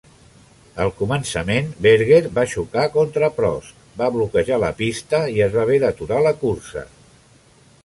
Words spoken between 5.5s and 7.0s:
va haver d'aturar la cursa.